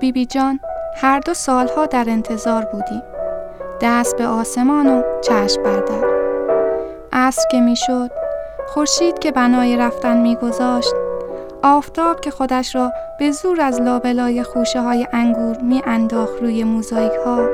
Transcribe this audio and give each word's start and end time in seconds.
بیبی 0.00 0.26
جان 0.26 0.60
هر 0.96 1.20
دو 1.20 1.34
سالها 1.34 1.86
در 1.86 2.04
انتظار 2.08 2.64
بودیم 2.64 3.02
دست 3.80 4.16
به 4.16 4.26
آسمان 4.26 4.86
و 4.86 5.02
چشم 5.20 5.62
بردر 5.62 6.04
عصر 7.12 7.42
که 7.50 7.60
می‌شد 7.60 8.10
خورشید 8.68 9.18
که 9.18 9.32
بنای 9.32 9.76
رفتن 9.76 10.16
میگذاشت 10.16 10.94
آفتاب 11.62 12.20
که 12.20 12.30
خودش 12.30 12.74
را 12.74 12.92
به 13.18 13.30
زور 13.30 13.60
از 13.60 13.80
لابلای 13.80 14.42
خوشه 14.42 14.80
های 14.80 15.06
انگور 15.12 15.56
می 15.58 15.82
انداخت 15.86 16.42
روی 16.42 16.64
موزاییک 16.64 17.12
ها 17.26 17.48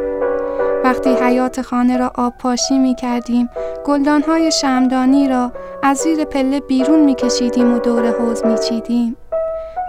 وقتی 0.84 1.10
حیات 1.10 1.62
خانه 1.62 1.96
را 1.96 2.12
آب 2.15 2.34
پاشی 2.38 2.78
می 2.78 2.95
کردیم 2.95 3.51
گلدان 3.84 4.23
های 4.23 4.52
شمدانی 4.52 5.28
را 5.28 5.52
از 5.82 5.96
زیر 5.96 6.24
پله 6.24 6.60
بیرون 6.60 7.04
می 7.04 7.15
کشیدیم 7.15 7.74
و 7.74 7.78
دور 7.78 8.06
حوز 8.06 8.46
می 8.46 8.59
چیدیم 8.59 9.16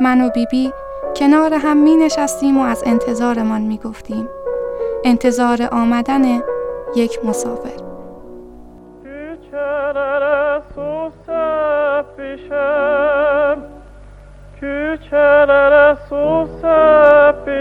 من 0.01 0.21
و 0.21 0.29
بیبی 0.29 0.71
کنار 1.19 1.53
هم 1.53 1.77
می 1.77 1.95
نشستیم 1.95 2.57
و 2.57 2.63
از 2.63 2.83
انتظارمان 2.85 3.61
می 3.61 3.77
گفتیم 3.77 4.29
انتظار 5.03 5.69
آمدن 5.71 6.41
یک 6.95 7.25
مسافر 7.25 7.87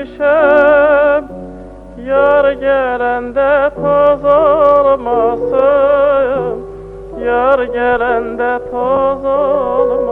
sepişem 0.06 1.24
Yar 2.06 2.52
gelende 2.52 3.70
toz 3.74 4.24
olmasın 4.84 5.76
Yar 7.26 7.60
gelende 7.64 8.58
toz 8.70 9.24
olmasın 9.24 10.05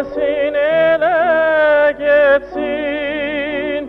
gelsin 0.00 0.54
ele 0.54 1.92
geçsin 1.98 3.84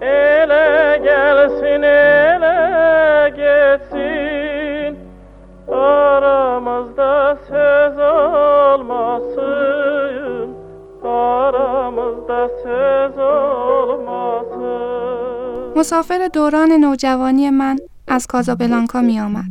Ele 0.00 0.98
gelsin 1.04 1.82
ele 1.82 3.30
geçsin 3.36 4.98
Aramızda 5.68 7.38
söz 7.48 7.98
olmasın 8.78 9.36
Aramızda 11.04 12.48
söz 12.62 13.18
olmasın 13.18 14.86
مسافر 15.76 16.28
دوران 16.34 16.72
نوجوانی 16.72 17.50
من 17.50 17.76
از 18.08 18.26
کازابلانکا 18.26 19.00
می 19.00 19.20
آمد. 19.20 19.44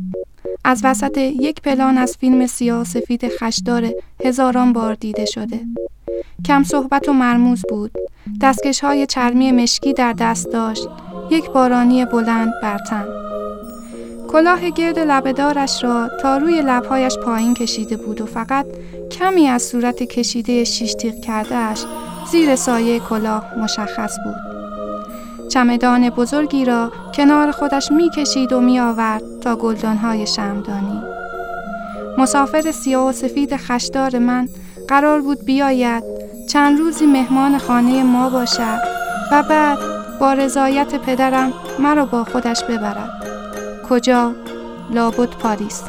از 0.64 0.80
وسط 0.84 1.18
یک 1.18 1.62
پلان 1.62 1.98
از 1.98 2.16
فیلم 2.20 2.46
سیاه 2.46 2.84
سفید 2.84 3.28
خشدار 3.28 3.90
هزاران 4.24 4.72
بار 4.72 4.94
دیده 4.94 5.24
شده. 5.24 5.60
کم 6.44 6.62
صحبت 6.62 7.08
و 7.08 7.12
مرموز 7.12 7.62
بود. 7.68 7.90
دستکش 8.42 8.80
های 8.80 9.06
چرمی 9.06 9.52
مشکی 9.52 9.92
در 9.92 10.12
دست 10.12 10.52
داشت. 10.52 10.88
یک 11.30 11.50
بارانی 11.50 12.04
بلند 12.04 12.52
بر 12.62 12.78
تن. 12.78 13.04
کلاه 14.28 14.70
گرد 14.70 14.98
لبهدارش 14.98 15.84
را 15.84 16.10
تا 16.22 16.36
روی 16.36 16.62
لبهایش 16.62 17.18
پایین 17.18 17.54
کشیده 17.54 17.96
بود 17.96 18.20
و 18.20 18.26
فقط 18.26 18.66
کمی 19.10 19.46
از 19.46 19.62
صورت 19.62 20.02
کشیده 20.02 20.64
شیش 20.64 20.94
تیغ 20.94 21.20
کردهش 21.20 21.84
زیر 22.30 22.56
سایه 22.56 23.00
کلاه 23.00 23.58
مشخص 23.58 24.16
بود. 24.24 24.56
چمدان 25.48 26.10
بزرگی 26.10 26.64
را 26.64 26.92
کنار 27.14 27.50
خودش 27.50 27.92
می 27.92 28.10
کشید 28.10 28.52
و 28.52 28.60
می 28.60 28.80
آورد 28.80 29.22
تا 29.40 29.56
گلدانهای 29.56 30.26
شمدانی. 30.26 31.02
مسافر 32.18 32.70
سیاه 32.70 33.08
و 33.08 33.12
سفید 33.12 33.56
خشدار 33.56 34.18
من 34.18 34.48
قرار 34.88 35.20
بود 35.20 35.44
بیاید 35.44 36.15
چند 36.46 36.78
روزی 36.78 37.06
مهمان 37.06 37.58
خانه 37.58 38.02
ما 38.02 38.30
باشد 38.30 38.80
و 39.32 39.42
بعد 39.42 39.78
با 40.20 40.32
رضایت 40.32 40.94
پدرم 40.94 41.52
مرا 41.78 42.06
با 42.06 42.24
خودش 42.24 42.64
ببرد. 42.64 43.26
کجا؟ 43.88 44.34
لابد 44.90 45.28
پاریس. 45.28 45.82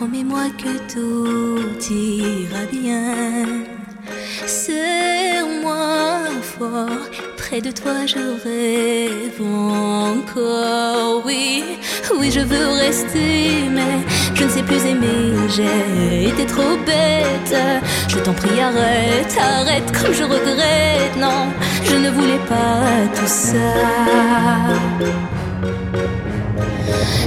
Promets-moi 0.00 0.46
que 0.62 0.72
tout 0.92 1.80
ira 1.90 2.62
bien. 2.72 3.46
Serre-moi 4.46 5.84
fort, 6.54 7.04
près 7.36 7.60
de 7.60 7.70
toi 7.80 8.06
je 8.12 8.24
rêve 8.44 9.40
encore. 9.42 11.22
Oui, 11.26 11.44
oui, 12.18 12.30
je 12.30 12.40
veux 12.40 12.68
rester, 12.86 13.68
mais 13.76 13.96
je 14.40 14.44
ne 14.46 14.50
sais 14.50 14.62
plus 14.62 14.82
aimer. 14.86 15.36
J'ai 15.54 16.28
été 16.28 16.46
trop 16.46 16.76
bête. 16.86 17.54
Je 18.08 18.18
t'en 18.18 18.32
prie, 18.32 18.58
arrête, 18.60 19.36
arrête, 19.38 19.92
comme 19.92 20.14
je 20.14 20.24
regrette. 20.24 21.16
Non, 21.18 21.42
je 21.84 21.96
ne 21.96 22.10
voulais 22.10 22.42
pas 22.48 22.86
tout 23.14 23.26
ça. 23.26 23.70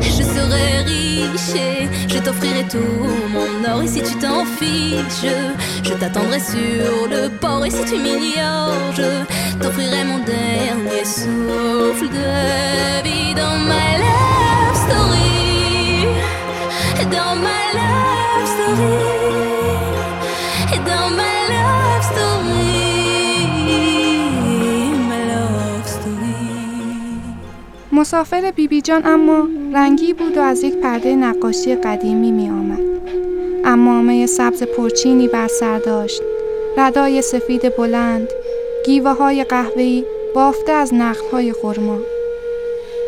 Je 0.02 0.24
serai 0.36 0.68
riche 0.86 1.56
et 1.56 1.88
je 2.08 2.18
t'offrirai 2.18 2.64
tout 2.64 3.08
mon 3.32 3.72
or. 3.72 3.84
Et 3.84 3.88
si 3.88 4.02
tu 4.02 4.16
t'en 4.16 4.44
fiches, 4.46 5.32
je 5.84 5.94
t'attendrai 5.94 6.40
sur 6.40 6.94
le 7.12 7.30
port. 7.30 7.64
Et 7.64 7.70
si 7.70 7.84
tu 7.86 7.98
m'ignores, 7.98 8.92
je 8.98 9.10
t'offrirai 9.62 10.04
mon 10.04 10.20
dernier 10.20 11.06
souffle 11.06 12.10
de 12.10 13.04
vie 13.04 13.36
dans 13.36 13.58
ma 13.70 13.86
love 14.02 14.76
story. 14.84 15.43
Love. 17.12 17.34
مسافر 28.04 28.52
بیبی 28.52 28.82
جان 28.82 29.02
اما 29.06 29.48
رنگی 29.74 30.14
بود 30.14 30.38
و 30.38 30.42
از 30.42 30.64
یک 30.64 30.74
پرده 30.76 31.16
نقاشی 31.16 31.76
قدیمی 31.76 32.32
می 32.32 32.50
آمد. 32.50 32.80
امامه 33.66 34.26
سبز 34.26 34.64
پرچینی 34.64 35.28
بر 35.28 35.48
سر 35.48 35.80
داشت. 35.80 36.22
ردای 36.78 37.22
سفید 37.22 37.76
بلند، 37.76 38.28
گیوه 38.86 39.12
های 39.12 39.44
قهوه‌ای 39.44 40.06
بافته 40.36 40.72
از 40.72 40.94
نخل 40.94 41.30
های 41.32 41.54
خرما. 41.54 41.98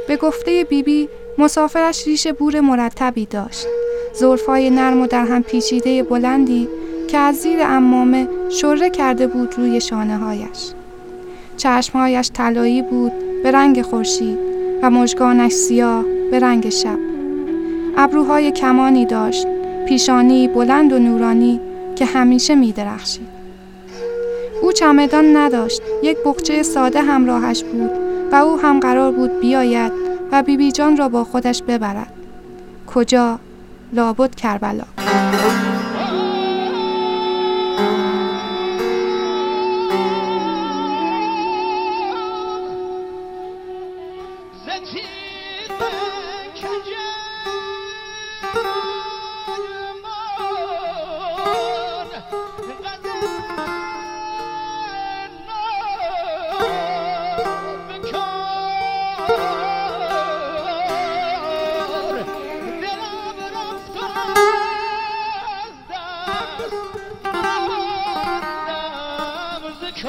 به 0.07 0.17
گفته 0.17 0.63
بیبی 0.69 1.09
مسافرش 1.37 2.07
ریش 2.07 2.27
بور 2.27 2.59
مرتبی 2.59 3.25
داشت. 3.25 3.67
زلفای 4.19 4.69
نرم 4.69 5.01
و 5.01 5.07
در 5.07 5.25
هم 5.25 5.43
پیچیده 5.43 6.03
بلندی 6.03 6.67
که 7.07 7.17
از 7.17 7.35
زیر 7.35 7.59
امامه 7.61 8.27
شره 8.49 8.89
کرده 8.89 9.27
بود 9.27 9.55
روی 9.57 9.81
شانه 9.81 10.17
هایش. 10.17 10.71
چشمهایش 11.57 12.31
طلایی 12.33 12.81
بود 12.81 13.11
به 13.43 13.51
رنگ 13.51 13.81
خورشید 13.81 14.37
و 14.81 14.89
مژگانش 14.89 15.51
سیاه 15.51 16.05
به 16.31 16.39
رنگ 16.39 16.69
شب. 16.69 16.97
ابروهای 17.97 18.51
کمانی 18.51 19.05
داشت، 19.05 19.47
پیشانی 19.87 20.47
بلند 20.47 20.93
و 20.93 20.99
نورانی 20.99 21.59
که 21.95 22.05
همیشه 22.05 22.55
می 22.55 22.71
درخشید. 22.71 23.27
او 24.61 24.71
چمدان 24.71 25.37
نداشت، 25.37 25.81
یک 26.03 26.17
بخچه 26.25 26.63
ساده 26.63 27.01
همراهش 27.01 27.63
بود 27.63 27.91
و 28.31 28.35
او 28.35 28.59
هم 28.59 28.79
قرار 28.79 29.11
بود 29.11 29.39
بیاید 29.39 29.91
و 30.31 30.43
بیبی 30.43 30.71
جان 30.71 30.97
را 30.97 31.09
با 31.09 31.23
خودش 31.23 31.63
ببرد. 31.63 32.13
کجا؟ 32.87 33.39
لابد 33.93 34.35
کربلا. 34.35 34.85
من 69.95 70.07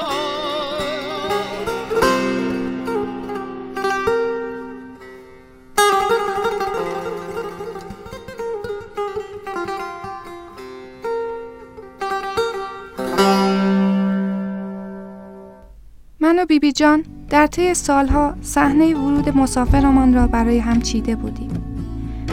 و 16.38 16.46
بیبی 16.48 16.72
جان 16.72 17.04
در 17.30 17.46
طی 17.46 17.74
سالها 17.74 18.34
صحنه 18.42 18.94
ورود 18.94 19.28
مسافرمان 19.28 20.14
را 20.14 20.26
برای 20.26 20.58
هم 20.58 20.80
چیده 20.80 21.16
بودیم. 21.16 21.50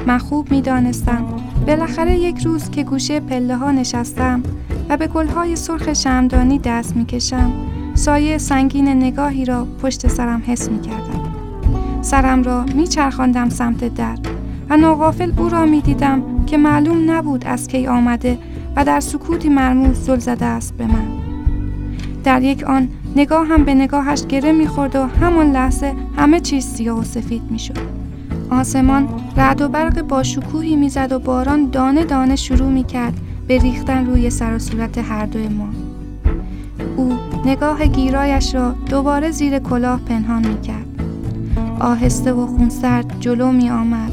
من 0.08 0.18
خوب 0.18 0.52
می 0.52 0.62
دانستم 0.62 1.26
بالاخره 1.68 2.20
یک 2.20 2.40
روز 2.40 2.70
که 2.70 2.84
گوشه 2.84 3.20
پله 3.20 3.56
ها 3.56 3.72
نشستم 3.72 4.44
به 4.98 5.08
گلهای 5.08 5.56
سرخ 5.56 5.94
شمدانی 5.94 6.60
دست 6.60 6.96
می 6.96 7.06
کشم 7.06 7.52
سایه 7.94 8.38
سنگین 8.38 8.88
نگاهی 8.88 9.46
را 9.46 9.68
پشت 9.82 10.08
سرم 10.08 10.44
حس 10.46 10.70
می 10.70 10.82
کردم. 10.82 11.34
سرم 12.02 12.44
را 12.44 12.66
می 12.76 12.88
چرخاندم 12.88 13.50
سمت 13.50 13.96
در 13.96 14.18
و 14.70 14.78
ناغافل 14.78 15.32
او 15.38 15.50
را 15.50 15.66
می 15.66 15.82
دیدم 15.82 16.22
که 16.46 16.58
معلوم 16.58 17.12
نبود 17.12 17.46
از 17.46 17.68
کی 17.68 17.88
آمده 17.88 18.38
و 18.76 18.86
در 18.86 19.00
سکوتی 19.00 19.50
مرموز 19.50 19.98
زل 19.98 20.20
زده 20.20 20.46
است 20.46 20.78
به 20.78 20.86
من. 20.86 21.08
در 22.24 22.42
یک 22.42 22.64
آن 22.64 22.90
نگاه 23.16 23.48
هم 23.48 23.64
به 23.64 23.74
نگاهش 23.74 24.26
گره 24.26 24.52
می‌خورد 24.52 24.96
و 24.96 25.08
همان 25.08 25.52
لحظه 25.52 25.94
همه 26.18 26.40
چیز 26.40 26.66
سیاه 26.66 27.00
و 27.00 27.04
سفید 27.04 27.42
می‌شد. 27.50 27.78
آسمان 28.50 29.10
رعد 29.38 29.62
و 29.62 29.68
برق 29.68 30.02
با 30.02 30.24
شکوهی 30.24 30.76
می‌زد 30.76 31.12
و 31.12 31.20
باران 31.20 31.70
دانه 31.70 32.04
دانه 32.04 32.36
شروع 32.36 32.70
می‌کرد 32.70 33.14
به 33.48 33.58
ریختن 33.58 34.06
روی 34.06 34.30
سر 34.30 34.56
و 34.56 34.60
صورت 34.60 34.98
هر 34.98 35.26
دوی 35.26 35.48
ما. 35.48 35.70
او 36.98 37.14
نگاه 37.46 37.86
گیرایش 37.86 38.56
را 38.56 38.76
دوباره 38.90 39.32
زیر 39.32 39.60
کلاه 39.60 40.00
پنهان 40.06 40.48
می‌کرد. 40.48 40.94
آهسته 41.80 42.34
و 42.34 42.48
خونسرد 42.48 43.20
جلو 43.20 43.52
می 43.52 43.70
آمد 43.70 44.12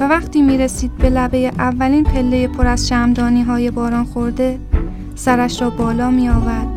و 0.00 0.08
وقتی 0.08 0.42
می 0.42 0.58
رسید 0.58 0.96
به 0.96 1.10
لبه 1.10 1.38
اولین 1.58 2.04
پله 2.04 2.48
پر 2.48 2.66
از 2.66 2.88
شمدانی 2.88 3.42
های 3.42 3.70
باران 3.70 4.04
خورده 4.04 4.58
سرش 5.14 5.62
را 5.62 5.70
بالا 5.70 6.10
می 6.10 6.28
آورد 6.28 6.68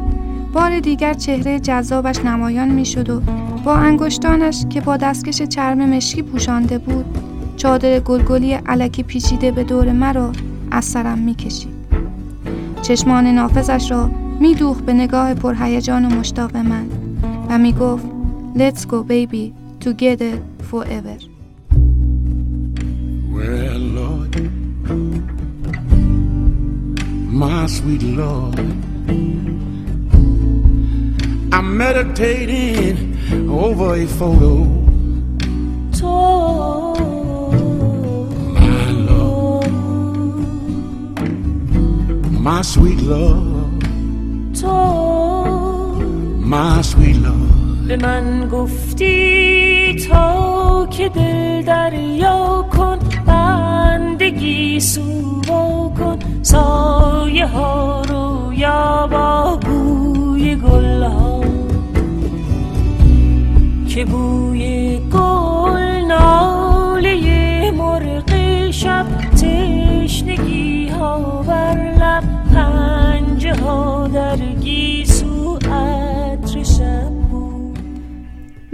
بار 0.53 0.79
دیگر 0.79 1.13
چهره 1.13 1.59
جذابش 1.59 2.25
نمایان 2.25 2.69
می 2.69 2.85
شد 2.85 3.09
و 3.09 3.21
با 3.65 3.75
انگشتانش 3.75 4.65
که 4.69 4.81
با 4.81 4.97
دستکش 4.97 5.41
چرم 5.41 5.89
مشکی 5.89 6.21
پوشانده 6.21 6.77
بود 6.77 7.05
چادر 7.57 7.99
گلگلی 7.99 8.53
علکی 8.53 9.03
پیچیده 9.03 9.51
به 9.51 9.63
دور 9.63 9.91
مرا 9.91 10.31
از 10.71 10.85
سرم 10.85 11.17
می 11.17 11.35
کشید. 11.35 11.80
چشمان 12.81 13.27
نافذش 13.27 13.91
را 13.91 14.11
می 14.39 14.55
دوخ 14.55 14.81
به 14.81 14.93
نگاه 14.93 15.33
پرهیجان 15.33 16.05
و 16.05 16.09
مشتاق 16.09 16.57
من 16.57 16.85
و 17.49 17.57
می 17.57 17.73
گفت 17.73 18.05
Let's 18.55 18.85
go 18.85 19.03
baby 19.03 19.53
together 19.79 20.33
forever 20.71 21.17
Well, 23.35 23.79
Lord, 23.99 24.33
my 27.41 27.65
sweet 27.65 28.03
Lord, 28.03 28.59
I'm 31.55 31.67
meditating 31.77 32.97
over 33.49 33.95
a 33.95 34.05
photo. 34.19 34.81
My 36.01 37.10
my 42.43 42.61
sweet 42.63 43.01
Lord, 43.01 43.83
my 46.53 46.81
sweet 46.81 47.17
Lord. 47.25 47.87
به 47.87 47.97
من 47.97 48.49
گفتی 48.49 49.95
تا 50.09 50.87
که 50.91 51.09
دل 51.09 51.61
دریا 51.65 52.65
کن 52.71 52.99
بندگی 53.25 54.79
سووا 54.79 55.93
کن. 55.97 56.19
سایه 56.41 57.47
ها 57.47 58.01
رو 58.01 58.53
یا 58.53 59.07
با 59.11 59.59
بوی 59.61 60.55
گل 60.55 61.03
ها. 61.03 61.41
که 63.87 64.05
بوی 64.05 64.99
گل 65.13 65.81
ناله 66.07 66.50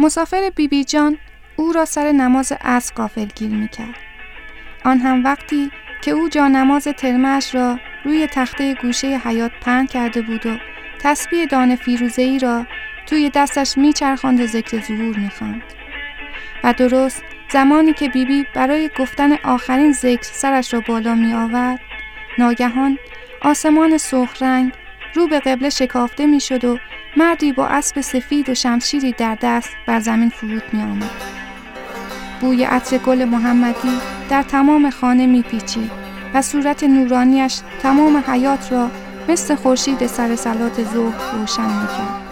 مسافر 0.07 0.51
بیبی 0.55 0.83
جان 0.83 1.17
او 1.55 1.71
را 1.71 1.85
سر 1.85 2.11
نماز 2.11 2.53
عصر 2.61 2.93
غافل 2.95 3.25
گیر 3.25 3.49
می 3.49 3.67
کرد. 3.67 3.95
آن 4.85 4.99
هم 4.99 5.23
وقتی 5.23 5.71
که 6.01 6.11
او 6.11 6.29
جا 6.29 6.47
نماز 6.47 6.83
ترمش 6.83 7.55
را 7.55 7.79
روی 8.05 8.27
تخته 8.27 8.73
گوشه 8.73 9.07
حیات 9.07 9.51
پهن 9.61 9.85
کرده 9.85 10.21
بود 10.21 10.45
و 10.45 10.57
تسبیح 10.99 11.45
دانه 11.45 11.75
فیروزه 11.75 12.21
ای 12.21 12.39
را 12.39 12.65
توی 13.05 13.29
دستش 13.29 13.77
میچرخاند 13.77 14.41
و 14.41 14.47
ذکر 14.47 14.81
ظهور 14.81 15.17
می‌خواند 15.17 15.63
و 16.63 16.73
درست 16.73 17.23
زمانی 17.51 17.93
که 17.93 18.09
بیبی 18.09 18.45
برای 18.53 18.89
گفتن 18.99 19.33
آخرین 19.33 19.93
ذکر 19.93 20.23
سرش 20.23 20.73
را 20.73 20.79
بالا 20.87 21.15
می 21.15 21.33
آورد 21.33 21.79
ناگهان 22.37 22.97
آسمان 23.41 23.97
سرخ 23.97 24.41
رنگ 24.41 24.71
رو 25.13 25.27
به 25.27 25.39
قبله 25.39 25.69
شکافته 25.69 26.25
می 26.25 26.39
شد 26.39 26.65
و 26.65 26.77
مردی 27.17 27.51
با 27.51 27.67
اسب 27.67 28.01
سفید 28.01 28.49
و 28.49 28.55
شمشیری 28.55 29.11
در 29.11 29.37
دست 29.41 29.69
بر 29.87 29.99
زمین 29.99 30.29
فرود 30.29 30.63
می 30.73 30.81
آمد. 30.81 31.11
بوی 32.41 32.63
عطر 32.63 32.97
گل 32.97 33.25
محمدی 33.25 33.99
در 34.29 34.43
تمام 34.43 34.89
خانه 34.89 35.25
می 35.25 35.41
پیچید 35.41 35.91
و 36.33 36.41
صورت 36.41 36.83
نورانیش 36.83 37.59
تمام 37.81 38.23
حیات 38.27 38.71
را 38.71 38.89
مثل 39.29 39.55
خورشید 39.55 40.07
سر 40.07 40.35
سلات 40.35 40.83
ظهر 40.83 41.31
روشن 41.33 41.65
می 41.65 41.87
کرد. 41.87 42.27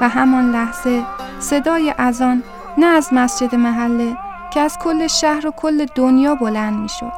و 0.00 0.08
همان 0.08 0.52
لحظه 0.52 1.02
صدای 1.38 1.94
اذان 1.98 2.42
نه 2.78 2.86
از 2.86 3.08
مسجد 3.12 3.54
محله 3.54 4.16
که 4.54 4.60
از 4.60 4.78
کل 4.78 5.06
شهر 5.06 5.46
و 5.46 5.50
کل 5.50 5.86
دنیا 5.94 6.34
بلند 6.34 6.78
می 6.78 6.88
شد. 6.88 7.12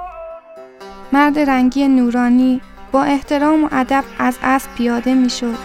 مرد 1.12 1.38
رنگی 1.38 1.88
نورانی 1.88 2.61
با 2.93 3.02
احترام 3.02 3.64
و 3.64 3.69
ادب 3.73 4.05
از 4.19 4.38
اسب 4.43 4.75
پیاده 4.75 5.14
می 5.14 5.31
شد. 5.31 5.58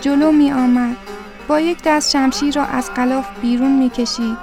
جلو 0.00 0.32
می 0.32 0.52
آمد. 0.52 0.96
با 1.48 1.60
یک 1.60 1.78
دست 1.84 2.10
شمشیر 2.10 2.54
را 2.54 2.64
از 2.64 2.94
غلاف 2.94 3.40
بیرون 3.40 3.72
می 3.72 3.90
کشید 3.90 4.38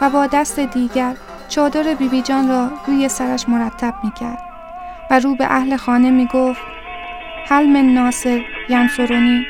و 0.00 0.10
با 0.10 0.26
دست 0.26 0.60
دیگر 0.60 1.16
چادر 1.48 1.94
بیبی 1.94 2.22
جان 2.22 2.48
را 2.48 2.70
روی 2.86 3.08
سرش 3.08 3.48
مرتب 3.48 3.94
می 4.04 4.10
کرد 4.10 4.42
و 5.10 5.18
رو 5.18 5.34
به 5.34 5.44
اهل 5.44 5.76
خانه 5.76 6.10
می 6.10 6.28
گفت 6.34 6.60
هل 7.46 7.66
من 7.66 7.94
ناصر 7.94 8.42
ینصرونی 8.68 9.46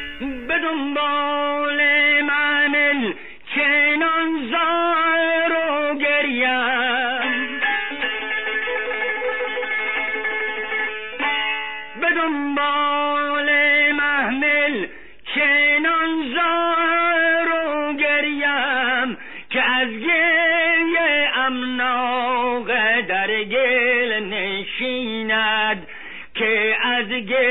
ಗೇ 27.30 27.42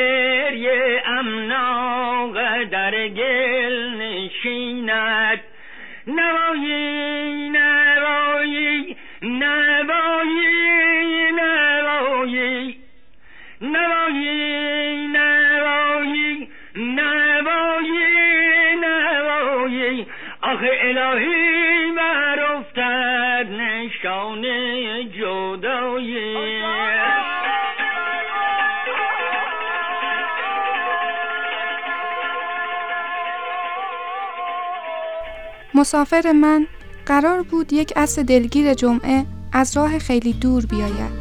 مسافر 35.82 36.32
من 36.32 36.68
قرار 37.06 37.42
بود 37.42 37.74
یک 37.74 37.94
عصر 37.96 38.22
دلگیر 38.24 38.74
جمعه 38.74 39.26
از 39.52 39.78
راه 39.78 40.00
خیلی 40.00 40.34
دور 40.34 40.66
بیاید. 40.66 41.12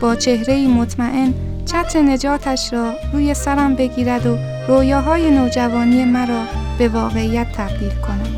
با 0.00 0.14
چهره 0.14 0.66
مطمئن 0.66 1.34
چتر 1.66 2.02
نجاتش 2.02 2.72
را 2.72 2.92
روی 3.12 3.34
سرم 3.34 3.74
بگیرد 3.74 4.26
و 4.26 4.38
رویاهای 4.68 5.30
نوجوانی 5.30 6.04
مرا 6.04 6.42
به 6.78 6.88
واقعیت 6.88 7.52
تبدیل 7.52 7.90
کند. 8.06 8.28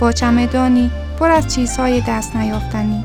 با 0.00 0.12
چمدانی 0.12 0.90
پر 1.18 1.30
از 1.30 1.54
چیزهای 1.54 2.02
دست 2.08 2.36
نیافتنی، 2.36 3.04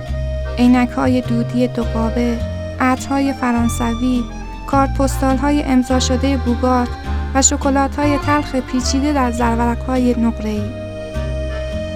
عینک 0.57 0.89
های 0.89 1.21
دودی 1.21 1.67
دوقابه، 1.67 2.39
عطرهای 2.79 3.33
فرانسوی، 3.33 4.23
کارت 4.67 4.97
پستال 4.97 5.37
های 5.37 5.63
امضا 5.63 5.99
شده 5.99 6.37
بوگارت 6.37 6.89
و 7.35 7.41
شکلات 7.41 7.95
های 7.95 8.17
تلخ 8.17 8.55
پیچیده 8.55 9.13
در 9.13 9.31
زرورک 9.31 9.79
های 9.79 10.15
نقره‌ای. 10.19 10.88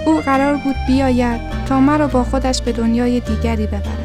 او 0.06 0.20
قرار 0.20 0.56
بود 0.56 0.76
بیاید 0.86 1.40
تا 1.68 1.80
مرا 1.80 2.06
با 2.06 2.24
خودش 2.24 2.62
به 2.62 2.72
دنیای 2.72 3.20
دیگری 3.20 3.66
ببرد. 3.66 3.98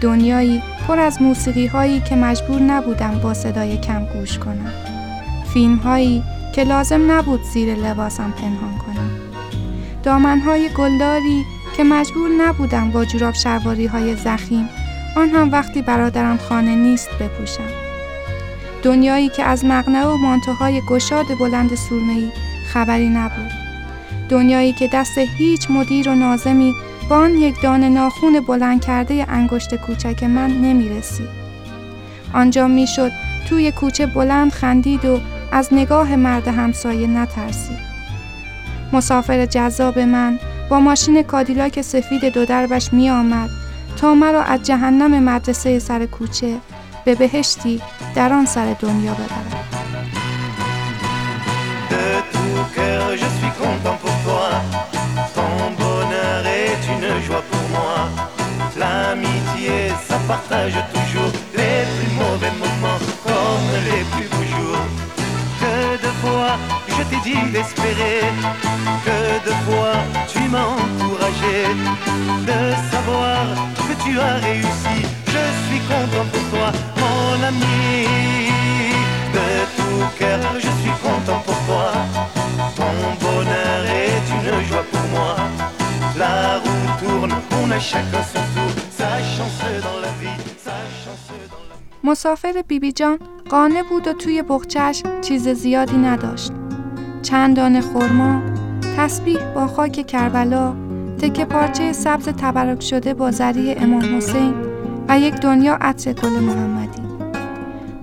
دنیایی 0.00 0.62
پر 0.88 0.98
از 0.98 1.22
موسیقی 1.22 1.66
هایی 1.66 2.00
که 2.00 2.16
مجبور 2.16 2.60
نبودم 2.60 3.20
با 3.22 3.34
صدای 3.34 3.76
کم 3.76 4.04
گوش 4.04 4.38
کنم. 4.38 4.72
فیلم 5.54 5.76
هایی 5.76 6.22
که 6.54 6.64
لازم 6.64 7.12
نبود 7.12 7.42
زیر 7.42 7.74
لباسم 7.74 8.30
پنهان 8.30 8.78
کنم 8.78 9.10
دامن 10.02 10.40
های 10.40 10.68
گلداری 10.68 11.44
که 11.76 11.84
مجبور 11.84 12.30
نبودم 12.38 12.90
با 12.90 13.04
جوراب 13.04 13.34
شرواری 13.34 13.86
های 13.86 14.16
زخیم 14.16 14.68
آن 15.16 15.28
هم 15.28 15.52
وقتی 15.52 15.82
برادرم 15.82 16.36
خانه 16.36 16.74
نیست 16.74 17.10
بپوشم 17.20 17.68
دنیایی 18.82 19.28
که 19.28 19.44
از 19.44 19.64
مقنعه 19.64 20.06
و 20.06 20.16
مانتوهای 20.16 20.80
گشاد 20.88 21.26
بلند 21.40 21.74
سورمه‌ای 21.74 22.28
خبری 22.72 23.08
نبود 23.08 23.63
دنیایی 24.28 24.72
که 24.72 24.88
دست 24.92 25.18
هیچ 25.18 25.70
مدیر 25.70 26.08
و 26.08 26.14
نازمی 26.14 26.74
با 27.10 27.16
آن 27.16 27.34
یک 27.34 27.62
دانه 27.62 27.88
ناخون 27.88 28.40
بلند 28.40 28.84
کرده 28.84 29.26
انگشت 29.28 29.74
کوچک 29.74 30.24
من 30.24 30.50
نمی 30.50 30.88
رسید. 30.88 31.28
آنجا 32.34 32.68
می‌شد 32.68 33.12
توی 33.48 33.72
کوچه 33.72 34.06
بلند 34.06 34.52
خندید 34.52 35.04
و 35.04 35.20
از 35.52 35.68
نگاه 35.72 36.16
مرد 36.16 36.48
همسایه 36.48 37.06
نترسید. 37.06 37.78
مسافر 38.92 39.46
جذاب 39.46 39.98
من 39.98 40.38
با 40.70 40.80
ماشین 40.80 41.22
کادیلاک 41.22 41.82
سفید 41.82 42.24
دو 42.24 42.44
دربش 42.44 42.92
می 42.92 43.10
آمد 43.10 43.50
تا 43.96 44.14
مرا 44.14 44.42
از 44.42 44.62
جهنم 44.62 45.22
مدرسه 45.24 45.78
سر 45.78 46.06
کوچه 46.06 46.56
به 47.04 47.14
بهشتی 47.14 47.80
در 48.14 48.32
آن 48.32 48.46
سر 48.46 48.76
دنیا 48.80 49.14
ببرد. 49.14 49.63
L'amitié, 58.76 59.92
ça 60.08 60.18
partage 60.26 60.74
toujours 60.92 61.32
les 61.54 61.84
plus 61.94 62.12
mauvais 62.16 62.52
moments 62.58 62.98
comme 63.22 63.70
les 63.88 64.02
plus 64.12 64.28
beaux 64.28 64.48
jours. 64.56 64.86
Que 65.60 65.96
de 66.04 66.12
fois 66.22 66.58
je 66.96 67.02
t'ai 67.04 67.20
dit 67.28 67.50
d'espérer, 67.52 68.20
que 69.06 69.48
de 69.48 69.54
fois 69.64 69.94
tu 70.28 70.40
m'as 70.48 70.68
encouragé 70.82 71.56
de 72.50 72.60
savoir 72.90 73.46
que 73.76 73.94
tu 74.04 74.18
as 74.18 74.36
réussi. 74.48 74.98
Je 75.34 75.44
suis 75.66 75.80
content 75.90 76.26
pour 76.32 76.44
toi, 76.52 76.68
mon 77.00 77.42
ami. 77.50 78.06
De 79.36 79.48
tout 79.76 80.04
cœur, 80.18 80.40
je 80.56 80.70
suis 80.82 80.96
content 81.02 81.40
pour 81.46 81.58
toi. 81.66 81.92
Ton 82.76 82.94
bonheur 83.24 83.80
est 83.86 84.24
une 84.36 84.68
joie 84.68 84.84
pour 84.92 85.06
moi. 85.14 85.36
La 86.16 86.58
roue 86.58 86.88
tourne, 87.00 87.34
on 87.60 87.70
a 87.70 87.80
chacun 87.80 88.22
son 88.32 88.43
مسافر 92.14 92.62
بیبی 92.68 92.92
جان 92.92 93.18
قانه 93.50 93.82
بود 93.82 94.08
و 94.08 94.12
توی 94.12 94.42
بخچش 94.42 95.02
چیز 95.20 95.48
زیادی 95.48 95.96
نداشت. 95.96 96.52
چند 97.22 97.56
دانه 97.56 97.80
خرما، 97.80 98.42
تسبیح 98.96 99.38
با 99.54 99.66
خاک 99.66 100.06
کربلا، 100.06 100.74
تکه 101.18 101.44
پارچه 101.44 101.92
سبز 101.92 102.28
تبرک 102.28 102.82
شده 102.82 103.14
با 103.14 103.30
زری 103.30 103.72
امام 103.74 104.16
حسین 104.16 104.54
و 105.08 105.18
یک 105.18 105.34
دنیا 105.34 105.74
عطر 105.80 106.12
گل 106.12 106.28
محمدی. 106.28 107.02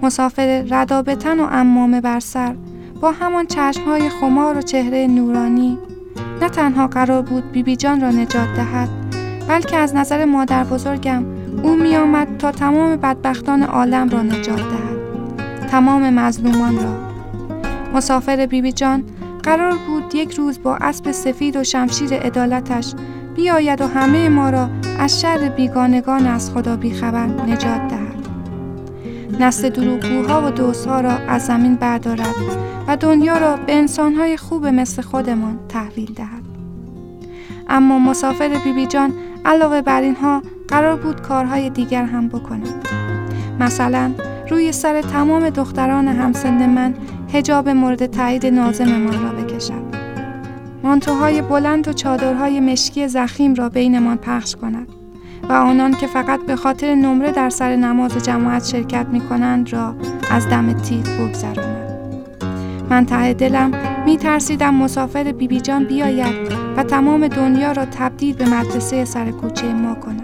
مسافر 0.01 0.65
ردابتن 0.69 1.39
و 1.39 1.47
امامه 1.51 2.01
بر 2.01 2.19
سر 2.19 2.55
با 3.01 3.11
همان 3.11 3.45
چشمهای 3.47 4.09
خمار 4.09 4.57
و 4.57 4.61
چهره 4.61 5.07
نورانی 5.07 5.77
نه 6.41 6.49
تنها 6.49 6.87
قرار 6.87 7.21
بود 7.21 7.51
بیبی 7.51 7.75
جان 7.75 8.01
را 8.01 8.09
نجات 8.09 8.53
دهد 8.55 8.89
بلکه 9.47 9.77
از 9.77 9.95
نظر 9.95 10.25
مادر 10.25 10.63
بزرگم 10.63 11.40
او 11.63 11.75
می 11.75 11.95
آمد 11.95 12.37
تا 12.37 12.51
تمام 12.51 12.95
بدبختان 12.95 13.63
عالم 13.63 14.09
را 14.09 14.21
نجات 14.21 14.57
دهد. 14.57 15.67
تمام 15.67 16.09
مظلومان 16.09 16.75
را. 16.75 17.11
مسافر 17.93 18.45
بیبی 18.45 18.71
جان 18.71 19.03
قرار 19.43 19.77
بود 19.87 20.15
یک 20.15 20.33
روز 20.33 20.61
با 20.63 20.75
اسب 20.75 21.11
سفید 21.11 21.55
و 21.55 21.63
شمشیر 21.63 22.13
عدالتش 22.13 22.93
بیاید 23.35 23.81
و 23.81 23.87
همه 23.87 24.29
ما 24.29 24.49
را 24.49 24.69
از 24.99 25.21
شر 25.21 25.49
بیگانگان 25.49 26.27
از 26.27 26.51
خدا 26.51 26.75
بیخبر 26.75 27.25
نجات 27.25 27.87
دهد. 27.87 28.27
نسل 29.39 29.69
دروغگوها 29.69 30.47
و 30.47 30.51
دوستها 30.51 31.01
را 31.01 31.11
از 31.11 31.45
زمین 31.45 31.75
بردارد 31.75 32.35
و 32.87 32.97
دنیا 32.97 33.37
را 33.37 33.57
به 33.57 33.75
انسانهای 33.75 34.37
خوب 34.37 34.67
مثل 34.67 35.01
خودمان 35.01 35.59
تحویل 35.69 36.13
دهد. 36.13 36.41
اما 37.69 37.99
مسافر 37.99 38.49
بیبی 38.63 38.85
جان 38.85 39.13
علاوه 39.45 39.81
بر 39.81 40.01
اینها 40.01 40.41
قرار 40.71 40.95
بود 40.95 41.21
کارهای 41.21 41.69
دیگر 41.69 42.05
هم 42.05 42.27
بکند 42.27 42.87
مثلا 43.59 44.11
روی 44.49 44.71
سر 44.71 45.01
تمام 45.01 45.49
دختران 45.49 46.07
همسن 46.07 46.69
من 46.69 46.93
هجاب 47.33 47.69
مورد 47.69 48.05
تایید 48.05 48.45
نازممان 48.45 49.23
را 49.23 49.29
بکشد 49.29 49.91
مانتوهای 50.83 51.41
بلند 51.41 51.87
و 51.87 51.93
چادرهای 51.93 52.59
مشکی 52.59 53.07
زخیم 53.07 53.53
را 53.53 53.69
بینمان 53.69 54.17
پخش 54.17 54.55
کند 54.55 54.87
و 55.49 55.53
آنان 55.53 55.93
که 55.93 56.07
فقط 56.07 56.39
به 56.39 56.55
خاطر 56.55 56.95
نمره 56.95 57.31
در 57.31 57.49
سر 57.49 57.75
نماز 57.75 58.17
جماعت 58.25 58.65
شرکت 58.65 59.05
می 59.11 59.21
کنند 59.21 59.73
را 59.73 59.95
از 60.31 60.49
دم 60.49 60.73
تیغ 60.73 61.03
بگذراند. 61.03 61.91
من 62.89 63.05
ته 63.05 63.33
دلم 63.33 63.71
می 64.05 64.17
ترسیدم 64.17 64.75
مسافر 64.75 65.23
بیبی 65.23 65.47
بی 65.47 65.61
جان 65.61 65.83
بیاید 65.83 66.53
و 66.77 66.83
تمام 66.83 67.27
دنیا 67.27 67.71
را 67.71 67.85
تبدیل 67.85 68.35
به 68.35 68.49
مدرسه 68.49 69.05
سر 69.05 69.31
کوچه 69.31 69.73
ما 69.73 69.95
کند. 69.95 70.20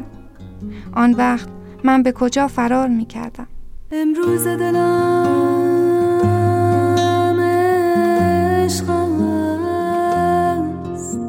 آن 0.98 1.14
وقت 1.14 1.48
من 1.84 2.04
به 2.04 2.12
کجا 2.12 2.48
فرار 2.48 2.88
می 2.88 3.06
کردم؟ 3.06 3.48
امروز 3.92 4.48
دلم 4.48 5.28
عشق 8.64 8.90
است 10.94 11.20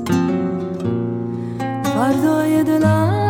فردای 1.84 2.64
دلم 2.64 3.27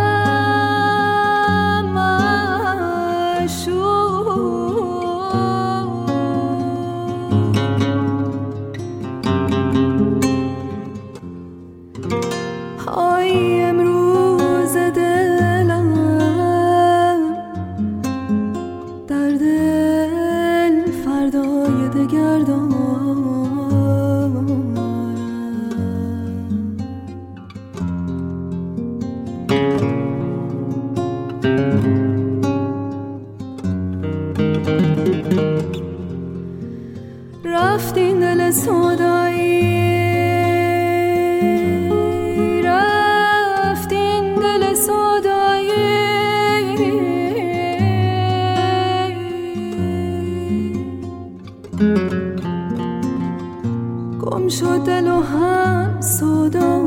گم 54.31 54.49
شد 54.49 54.79
دل 54.79 55.09
و 55.09 55.21
هم 55.21 56.01
صدا 56.01 56.79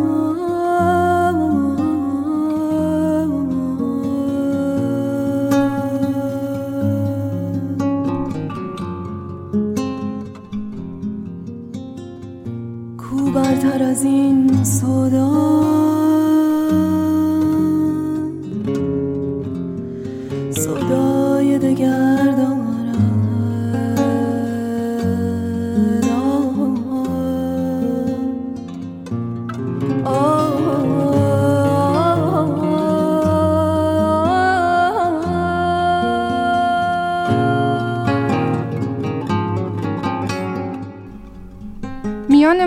کو 12.97 13.31
برتر 13.31 13.83
از 13.83 14.03
این 14.03 14.50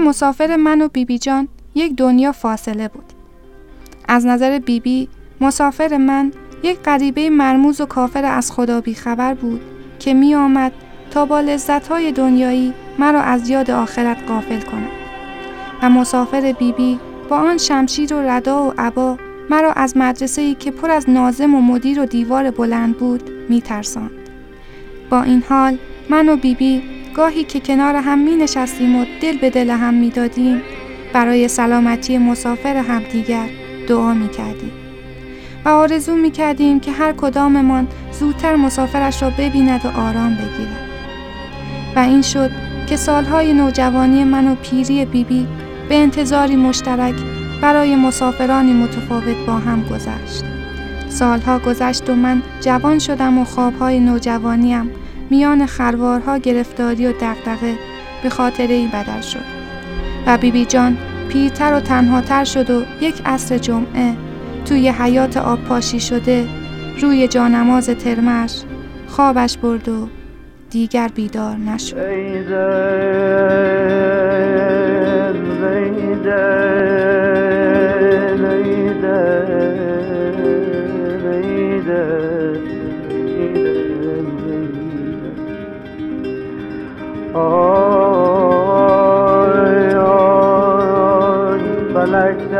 مسافر 0.04 0.56
من 0.56 0.82
و 0.82 0.88
بیبی 0.88 1.18
جان 1.18 1.48
یک 1.74 1.96
دنیا 1.96 2.32
فاصله 2.32 2.88
بود. 2.88 3.04
از 4.08 4.26
نظر 4.26 4.58
بیبی 4.58 5.08
مسافر 5.40 5.96
من 5.96 6.32
یک 6.62 6.78
غریبه 6.78 7.30
مرموز 7.30 7.80
و 7.80 7.86
کافر 7.86 8.24
از 8.24 8.52
خدا 8.52 8.80
بیخبر 8.80 9.34
بود 9.34 9.60
که 9.98 10.14
می 10.14 10.34
آمد 10.34 10.72
تا 11.10 11.24
با 11.24 11.40
لذتهای 11.40 12.12
دنیایی 12.12 12.74
مرا 12.98 13.20
از 13.20 13.48
یاد 13.48 13.70
آخرت 13.70 14.16
قافل 14.28 14.60
کند 14.60 14.88
و 15.82 15.90
مسافر 15.90 16.40
بیبی 16.40 16.72
بی 16.72 17.00
با 17.28 17.36
آن 17.36 17.58
شمشیر 17.58 18.14
و 18.14 18.20
ردا 18.20 18.68
و 18.68 18.72
عبا 18.78 19.18
مرا 19.50 19.72
از 19.72 19.96
مدرسه 19.96 20.42
ای 20.42 20.54
که 20.54 20.70
پر 20.70 20.90
از 20.90 21.10
نازم 21.10 21.54
و 21.54 21.60
مدیر 21.60 22.00
و 22.00 22.06
دیوار 22.06 22.50
بلند 22.50 22.96
بود 22.96 23.30
می 23.48 23.60
ترساند. 23.60 24.10
با 25.10 25.22
این 25.22 25.42
حال 25.48 25.78
من 26.10 26.28
و 26.28 26.36
بیبی 26.36 26.78
بی 26.78 26.93
گاهی 27.14 27.44
که 27.44 27.60
کنار 27.60 27.94
هم 27.96 28.18
می 28.18 28.36
نشستیم 28.36 28.96
و 28.96 29.04
دل 29.20 29.38
به 29.38 29.50
دل 29.50 29.70
هم 29.70 29.94
می 29.94 30.10
دادیم 30.10 30.62
برای 31.12 31.48
سلامتی 31.48 32.18
مسافر 32.18 32.76
همدیگر 32.76 33.46
دعا 33.88 34.14
می 34.14 34.28
کردیم. 34.28 34.72
و 35.64 35.68
آرزو 35.68 36.14
می 36.14 36.30
کردیم 36.30 36.80
که 36.80 36.92
هر 36.92 37.12
کداممان 37.12 37.88
زودتر 38.12 38.56
مسافرش 38.56 39.22
را 39.22 39.30
ببیند 39.30 39.80
و 39.84 39.88
آرام 40.00 40.34
بگیرد. 40.34 40.88
و 41.96 41.98
این 41.98 42.22
شد 42.22 42.50
که 42.86 42.96
سالهای 42.96 43.52
نوجوانی 43.52 44.24
من 44.24 44.48
و 44.48 44.54
پیری 44.54 45.04
بیبی 45.04 45.24
بی 45.24 45.46
به 45.88 45.94
انتظاری 45.94 46.56
مشترک 46.56 47.14
برای 47.62 47.96
مسافرانی 47.96 48.72
متفاوت 48.72 49.36
با 49.46 49.52
هم 49.52 49.82
گذشت. 49.82 50.44
سالها 51.08 51.58
گذشت 51.58 52.10
و 52.10 52.14
من 52.14 52.42
جوان 52.60 52.98
شدم 52.98 53.38
و 53.38 53.44
خوابهای 53.44 54.00
نوجوانیم 54.00 55.03
میان 55.30 55.66
خروارها 55.66 56.38
گرفتاری 56.38 57.06
و 57.06 57.12
دقدقه 57.12 57.74
به 58.22 58.28
خاطر 58.30 58.66
ای 58.66 58.86
بدل 58.86 59.20
شد. 59.20 59.44
و 60.26 60.38
بیبی 60.38 60.58
بی 60.58 60.64
جان 60.64 60.96
پیرتر 61.28 61.74
و 61.74 61.80
تنهاتر 61.80 62.44
شد 62.44 62.70
و 62.70 62.82
یک 63.00 63.22
عصر 63.26 63.58
جمعه 63.58 64.14
توی 64.64 64.88
حیات 64.88 65.36
آب 65.36 65.64
پاشی 65.64 66.00
شده 66.00 66.44
روی 67.00 67.28
جانماز 67.28 67.86
ترمش 67.90 68.62
خوابش 69.06 69.58
برد 69.58 69.88
و 69.88 70.08
دیگر 70.70 71.08
بیدار 71.14 71.56
نشد 71.56 71.96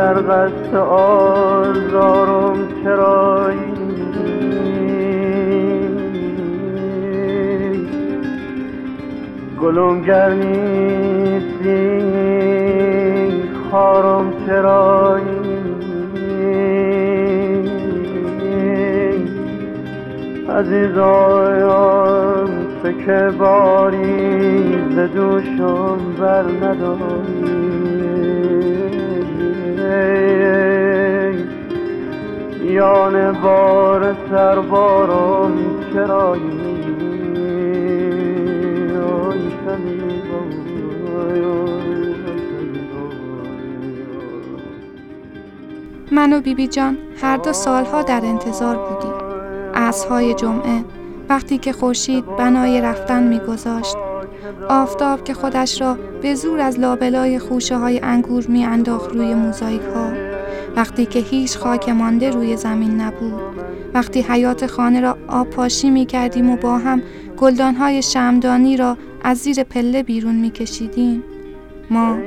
در 0.05 0.13
قصد 0.13 0.75
آزارم 0.75 2.57
چرایی 2.83 3.57
گلوم 9.61 10.01
گرمیسی 10.01 11.55
خارم 13.71 14.33
چرایی 14.45 15.25
عزیزایم 20.49 21.67
چه 22.83 22.93
که 23.05 23.31
باری 23.37 24.73
ز 24.95 24.97
دوشم 25.15 25.97
بر 26.19 26.43
نداری. 26.43 27.74
یان 32.63 33.31
بار 33.31 34.15
سربارم 34.29 35.53
چرایی؟ 35.93 36.65
من 46.11 46.33
و 46.33 46.41
بیبی 46.41 46.67
جان 46.67 46.97
هر 47.21 47.37
دو 47.37 47.53
سالها 47.53 48.01
در 48.01 48.21
انتظار 48.25 48.75
بودیم. 48.75 49.13
عصرهای 49.73 50.33
جمعه 50.33 50.83
وقتی 51.29 51.57
که 51.57 51.73
خورشید 51.73 52.25
بنای 52.25 52.81
رفتن 52.81 53.23
میگذاشت 53.23 53.95
آفتاب 54.69 55.23
که 55.23 55.33
خودش 55.33 55.81
را 55.81 55.97
به 56.21 56.35
زور 56.35 56.59
از 56.59 56.79
لابلای 56.79 57.39
خوشه 57.39 57.77
های 57.77 57.99
انگور 57.99 58.47
می 58.47 58.65
انداخت 58.65 59.15
روی 59.15 59.33
موزاییک 59.33 59.81
ها 59.95 60.11
وقتی 60.75 61.05
که 61.05 61.19
هیچ 61.19 61.57
خاک 61.57 61.89
مانده 61.89 62.29
روی 62.29 62.57
زمین 62.57 63.01
نبود. 63.01 63.41
وقتی 63.93 64.21
حیات 64.21 64.65
خانه 64.65 65.01
را 65.01 65.17
آب 65.27 65.49
پاشی 65.49 65.89
می 65.89 66.05
کردیم 66.05 66.49
و 66.49 66.57
با 66.57 66.77
هم 66.77 67.01
گلدان 67.37 67.75
های 67.75 68.01
شمدانی 68.01 68.77
را 68.77 68.97
از 69.23 69.37
زیر 69.37 69.63
پله 69.63 70.03
بیرون 70.03 70.35
می 70.35 70.51
کشیدیم 70.51 71.23
ما 71.89 72.17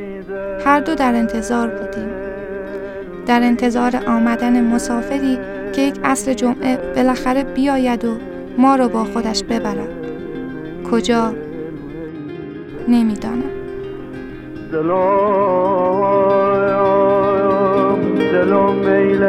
هر 0.64 0.81
دو 0.81 0.94
در 0.94 1.14
انتظار 1.14 1.68
بودیم. 1.68 2.09
در 3.27 3.42
انتظار 3.42 3.96
آمدن 4.07 4.64
مسافری 4.64 5.38
که 5.72 5.83
یک 5.83 6.01
عصر 6.05 6.35
جمعه 6.35 6.77
بالاخره 6.96 7.44
بیاید 7.44 8.05
و 8.05 8.16
ما 8.59 8.77
را 8.77 8.88
با 8.88 9.05
خودش 9.05 9.42
ببرد. 9.42 9.88
کجا؟ 10.90 11.47
نمی‌دانم. 12.88 13.51
دلم 18.33 18.74
میل 18.74 19.24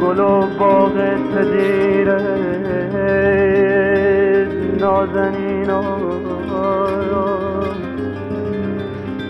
گل 0.00 0.20
و 0.20 0.46
باغ 0.58 0.96
تدیر. 1.34 2.08
نازنین 4.80 5.70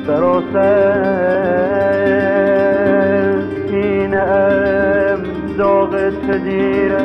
سراسر 0.06 0.82
سینه 3.70 4.22
ام 4.22 5.20
داغ 5.58 5.92
تدیره 6.08 7.02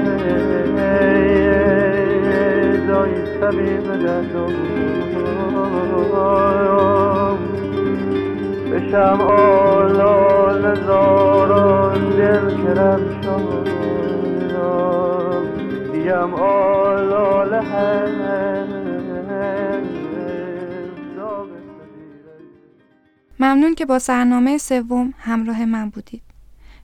بشم 8.71 9.21
آلال 9.21 10.85
زاران 10.85 12.09
دل 12.09 12.63
کرم 12.63 13.21
شایم 13.21 13.57
دیم 15.91 16.33
آلال 16.33 17.63
ممنون 23.39 23.75
که 23.75 23.85
با 23.85 23.99
سرنامه 23.99 24.57
سوم 24.57 25.13
همراه 25.17 25.65
من 25.65 25.89
بودید. 25.89 26.21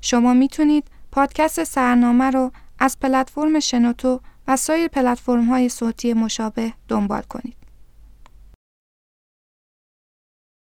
شما 0.01 0.33
می‌تونید 0.33 0.87
پادکست 1.11 1.63
سرنامه 1.63 2.31
رو 2.31 2.51
از 2.79 2.99
پلتفرم 2.99 3.59
شنوتو 3.59 4.19
و 4.47 4.55
سایر 4.57 4.87
پلتفرم 4.87 5.45
های 5.45 5.69
صوتی 5.69 6.13
مشابه 6.13 6.73
دنبال 6.87 7.21
کنید. 7.21 7.62